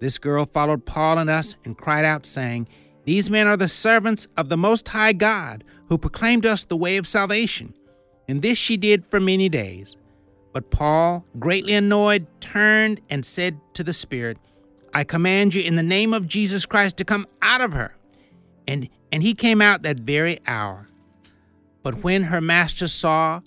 [0.00, 2.68] This girl followed Paul and us and cried out, saying,
[3.04, 6.96] These men are the servants of the Most High God, who proclaimed us the way
[6.96, 7.74] of salvation.
[8.26, 9.96] And this she did for many days.
[10.52, 14.38] But Paul, greatly annoyed, turned and said to the Spirit,
[14.92, 17.96] I command you in the name of Jesus Christ to come out of her.
[18.66, 20.88] And, and he came out that very hour.
[21.82, 23.40] But when her masters saw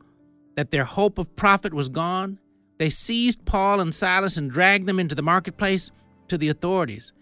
[0.55, 2.39] that their hope of profit was gone,
[2.77, 5.91] they seized Paul and Silas and dragged them into the marketplace
[6.27, 7.13] to the authorities.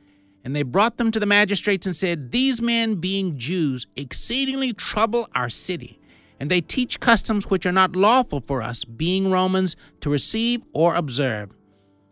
[0.44, 5.28] And they brought them to the magistrates and said, These men, being Jews, exceedingly trouble
[5.36, 6.00] our city,
[6.40, 10.96] and they teach customs which are not lawful for us, being Romans, to receive or
[10.96, 11.52] observe.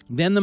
[0.10, 0.41] Then the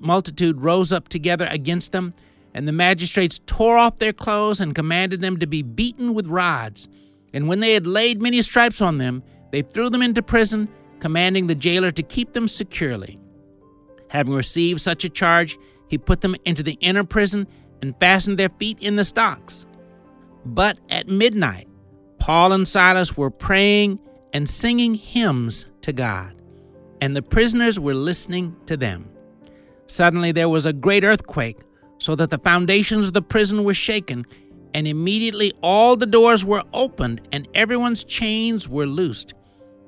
[0.00, 2.14] multitude rose up together against them,
[2.54, 6.88] and the magistrates tore off their clothes and commanded them to be beaten with rods.
[7.32, 10.68] And when they had laid many stripes on them, They threw them into prison,
[11.00, 13.18] commanding the jailer to keep them securely.
[14.08, 15.58] Having received such a charge,
[15.88, 17.46] he put them into the inner prison
[17.82, 19.66] and fastened their feet in the stocks.
[20.44, 21.68] But at midnight,
[22.18, 23.98] Paul and Silas were praying
[24.32, 26.39] and singing hymns to God,
[27.00, 29.08] and the prisoners were listening to them.
[29.86, 31.58] Suddenly there was a great earthquake,
[31.98, 34.24] so that the foundations of the prison were shaken,
[34.72, 39.34] and immediately all the doors were opened, and everyone's chains were loosed.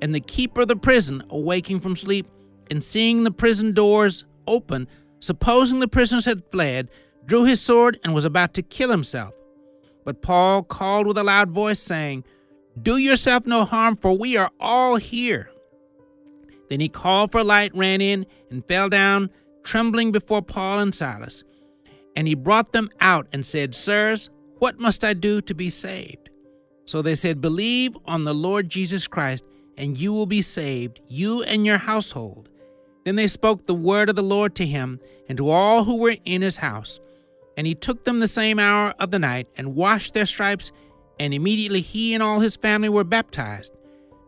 [0.00, 2.26] And the keeper of the prison, awaking from sleep,
[2.70, 4.88] and seeing the prison doors open,
[5.20, 6.90] supposing the prisoners had fled,
[7.24, 9.34] drew his sword and was about to kill himself.
[10.04, 12.24] But Paul called with a loud voice, saying,
[12.80, 15.51] Do yourself no harm, for we are all here.
[16.72, 19.28] Then he called for light, ran in, and fell down,
[19.62, 21.44] trembling before Paul and Silas.
[22.16, 26.30] And he brought them out and said, Sirs, what must I do to be saved?
[26.86, 29.46] So they said, Believe on the Lord Jesus Christ,
[29.76, 32.48] and you will be saved, you and your household.
[33.04, 34.98] Then they spoke the word of the Lord to him
[35.28, 37.00] and to all who were in his house.
[37.54, 40.72] And he took them the same hour of the night and washed their stripes,
[41.20, 43.74] and immediately he and all his family were baptized.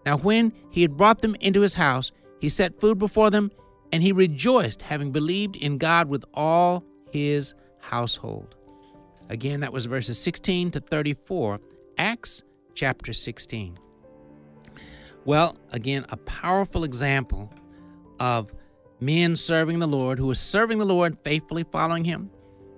[0.05, 2.12] Now, when he had brought them into his house,
[2.45, 3.51] he set food before them,
[3.90, 8.55] and he rejoiced, having believed in God with all his household.
[9.30, 11.59] Again, that was verses 16 to 34,
[11.97, 12.42] Acts
[12.74, 13.78] chapter 16.
[15.24, 17.51] Well, again, a powerful example
[18.20, 18.53] of
[19.01, 22.28] men serving the Lord who are serving the Lord, faithfully following him,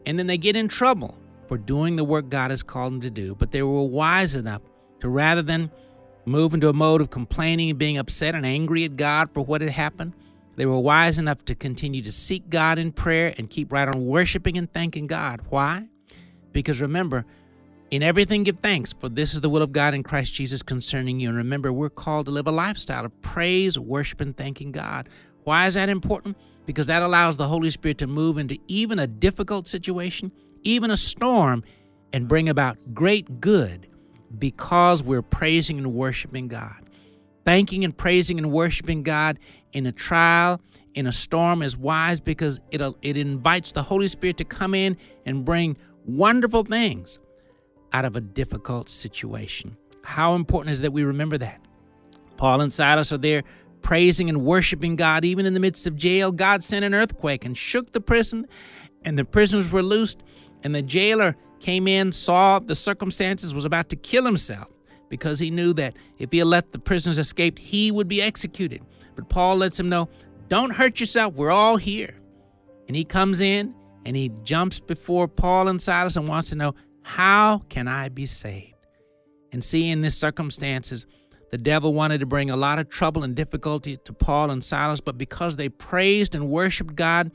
[0.07, 3.11] and then they get in trouble for doing the work God has called them to
[3.11, 3.35] do.
[3.35, 4.63] But they were wise enough
[5.01, 5.73] to rather than
[6.27, 9.61] move into a mode of complaining and being upset and angry at God for what
[9.61, 10.13] had happened,
[10.57, 14.07] they were wise enough to continue to seek God in prayer and keep right on
[14.07, 15.41] worshiping and thanking God.
[15.49, 15.89] Why?
[16.53, 17.25] Because remember,
[17.91, 21.21] in everything give thanks, for this is the will of God in Christ Jesus concerning
[21.21, 21.29] you.
[21.29, 25.09] And remember, we're called to live a lifestyle of praise, worship, and thanking God.
[25.45, 26.37] Why is that important?
[26.65, 30.97] Because that allows the Holy Spirit to move into even a difficult situation, even a
[30.97, 31.63] storm,
[32.13, 33.87] and bring about great good
[34.39, 36.83] because we're praising and worshiping God.
[37.45, 39.39] Thanking and praising and worshiping God
[39.73, 40.61] in a trial,
[40.95, 44.97] in a storm is wise because it, it invites the Holy Spirit to come in
[45.25, 47.19] and bring wonderful things
[47.93, 49.77] out of a difficult situation.
[50.03, 51.61] How important is that we remember that?
[52.37, 53.43] Paul and Silas are there
[53.83, 56.33] praising and worshiping God even in the midst of jail.
[56.33, 58.47] God sent an earthquake and shook the prison,
[59.05, 60.23] and the prisoners were loosed,
[60.63, 61.37] and the jailer
[61.67, 64.69] came in, saw the circumstances, was about to kill himself
[65.09, 68.81] because he knew that if he let the prisoners escape, he would be executed.
[69.17, 70.09] But Paul lets him know,
[70.47, 72.15] don't hurt yourself, we're all here.
[72.87, 76.77] And he comes in and he jumps before Paul and Silas and wants to know,
[77.03, 78.75] how can I be saved?
[79.51, 81.05] And see, in these circumstances,
[81.51, 85.01] the devil wanted to bring a lot of trouble and difficulty to Paul and Silas,
[85.01, 87.33] but because they praised and worshiped God,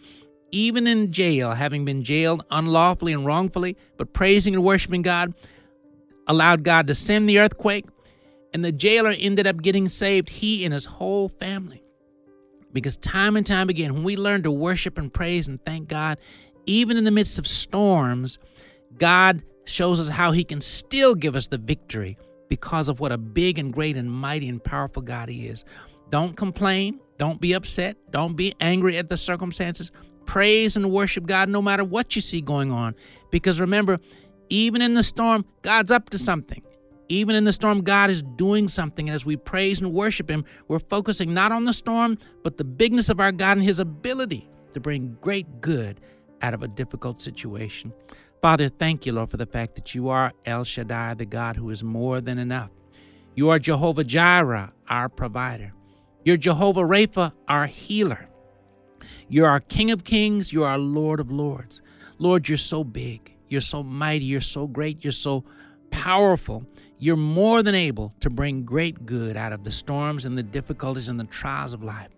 [0.51, 5.33] even in jail, having been jailed unlawfully and wrongfully, but praising and worshiping God,
[6.27, 7.85] allowed God to send the earthquake,
[8.53, 11.83] and the jailer ended up getting saved, he and his whole family.
[12.73, 16.17] Because time and time again, when we learn to worship and praise and thank God,
[16.65, 18.37] even in the midst of storms,
[18.97, 22.17] God shows us how He can still give us the victory
[22.49, 25.63] because of what a big and great and mighty and powerful God He is.
[26.09, 26.99] Don't complain.
[27.17, 27.97] Don't be upset.
[28.11, 29.91] Don't be angry at the circumstances.
[30.31, 32.95] Praise and worship God no matter what you see going on.
[33.31, 33.99] Because remember,
[34.47, 36.63] even in the storm, God's up to something.
[37.09, 39.09] Even in the storm, God is doing something.
[39.09, 42.63] And as we praise and worship Him, we're focusing not on the storm, but the
[42.63, 45.99] bigness of our God and His ability to bring great good
[46.41, 47.91] out of a difficult situation.
[48.41, 51.69] Father, thank you, Lord, for the fact that you are El Shaddai, the God who
[51.71, 52.69] is more than enough.
[53.35, 55.73] You are Jehovah Jireh, our provider.
[56.23, 58.29] You're Jehovah Rapha, our healer.
[59.27, 60.51] You're our King of Kings.
[60.51, 61.81] You're our Lord of Lords.
[62.17, 63.35] Lord, you're so big.
[63.47, 64.25] You're so mighty.
[64.25, 65.03] You're so great.
[65.03, 65.43] You're so
[65.89, 66.65] powerful.
[66.97, 71.09] You're more than able to bring great good out of the storms and the difficulties
[71.09, 72.09] and the trials of life.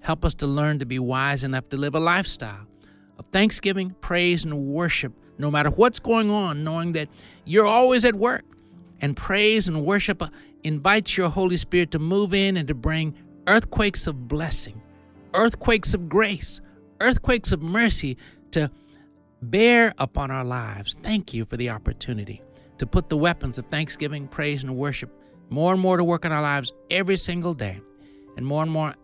[0.00, 2.66] Help us to learn to be wise enough to live a lifestyle
[3.18, 7.08] of thanksgiving, praise, and worship, no matter what's going on, knowing that
[7.44, 8.44] you're always at work.
[9.00, 10.22] And praise and worship
[10.62, 13.14] invites your Holy Spirit to move in and to bring
[13.46, 14.80] earthquakes of blessing,
[15.36, 16.60] earthquakes of grace,
[17.00, 18.16] earthquakes of mercy
[18.52, 18.70] to
[19.42, 20.96] bear upon our lives.
[21.02, 22.42] Thank you for the opportunity
[22.78, 25.12] to put the weapons of thanksgiving, praise, and worship
[25.48, 27.80] more and more to work in our lives every single day,
[28.36, 28.94] and more and more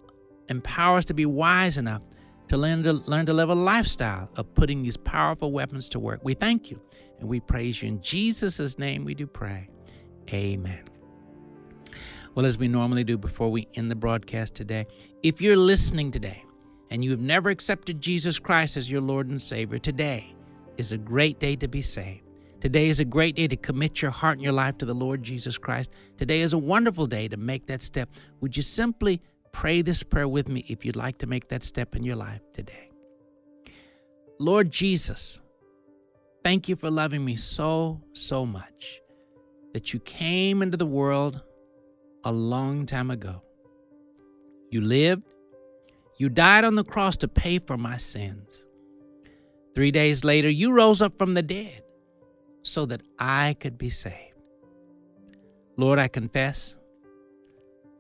[0.49, 2.03] empower us to be wise enough
[2.49, 6.21] to learn to learn to live a lifestyle of putting these powerful weapons to work.
[6.23, 6.81] We thank you
[7.21, 7.89] and we praise you.
[7.89, 9.69] In Jesus' name we do pray.
[10.33, 10.92] Amen.
[12.35, 14.87] Well, as we normally do before we end the broadcast today,
[15.23, 16.43] if you're listening today
[16.91, 20.35] and you have never accepted Jesus Christ as your Lord and Savior, today
[20.79, 22.23] is a great day to be saved.
[22.63, 25.23] Today is a great day to commit your heart and your life to the Lord
[25.23, 25.91] Jesus Christ.
[26.17, 28.09] Today is a wonderful day to make that step.
[28.41, 29.21] Would you simply
[29.53, 32.41] pray this prayer with me if you'd like to make that step in your life
[32.55, 32.89] today?
[34.41, 35.39] Lord Jesus,
[36.43, 39.03] thank you for loving me so, so much
[39.75, 41.43] that you came into the world
[42.25, 43.43] a long time ago.
[44.71, 45.25] You lived,
[46.19, 48.65] you died on the cross to pay for my sins.
[49.75, 51.83] Three days later, you rose up from the dead
[52.63, 54.37] so that I could be saved.
[55.77, 56.77] Lord, I confess.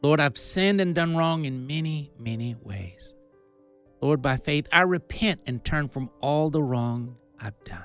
[0.02, 3.14] Lord, I've sinned and done wrong in many, many ways.
[4.00, 7.84] Lord, by faith, I repent and turn from all the wrong I've done.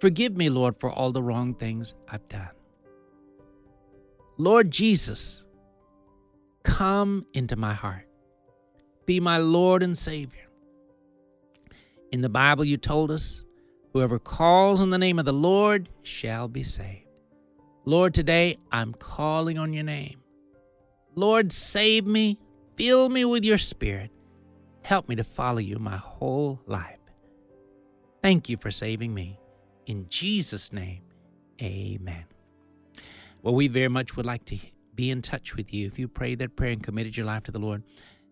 [0.00, 2.50] Forgive me, Lord, for all the wrong things I've done.
[4.40, 5.44] Lord Jesus,
[6.62, 8.06] come into my heart.
[9.04, 10.46] Be my Lord and Savior.
[12.12, 13.42] In the Bible, you told us,
[13.92, 17.08] whoever calls on the name of the Lord shall be saved.
[17.84, 20.20] Lord, today I'm calling on your name.
[21.16, 22.38] Lord, save me,
[22.76, 24.12] fill me with your spirit.
[24.84, 27.00] Help me to follow you my whole life.
[28.22, 29.40] Thank you for saving me.
[29.86, 31.02] In Jesus' name,
[31.60, 32.27] amen.
[33.42, 34.58] Well, we very much would like to
[34.94, 35.86] be in touch with you.
[35.86, 37.82] If you prayed that prayer and committed your life to the Lord,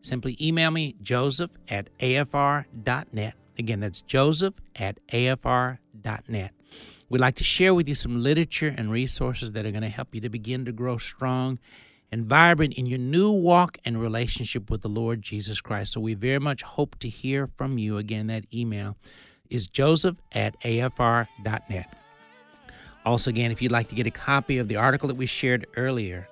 [0.00, 3.34] simply email me, joseph at afr.net.
[3.58, 6.52] Again, that's joseph at afr.net.
[7.08, 10.14] We'd like to share with you some literature and resources that are going to help
[10.14, 11.60] you to begin to grow strong
[12.10, 15.92] and vibrant in your new walk and relationship with the Lord Jesus Christ.
[15.92, 17.96] So we very much hope to hear from you.
[17.96, 18.96] Again, that email
[19.50, 21.96] is joseph at afr.net.
[23.06, 25.66] Also, again, if you'd like to get a copy of the article that we shared
[25.76, 26.28] earlier,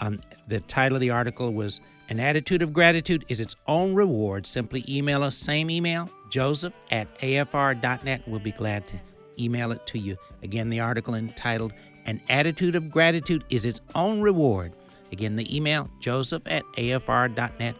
[0.00, 4.46] um, the title of the article was An Attitude of Gratitude is Its Own Reward.
[4.46, 8.22] Simply email us, same email, joseph at afr.net.
[8.28, 8.96] We'll be glad to
[9.40, 10.16] email it to you.
[10.44, 11.72] Again, the article entitled
[12.06, 14.72] An Attitude of Gratitude is Its Own Reward.
[15.10, 17.74] Again, the email, joseph at afr.net.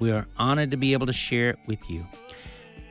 [0.00, 2.06] We are honored to be able to share it with you.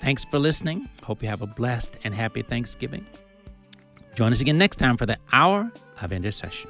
[0.02, 0.88] Thanks for listening.
[1.02, 3.06] Hope you have a blessed and happy Thanksgiving.
[4.16, 6.70] Join us again next time for the Hour of Intercession.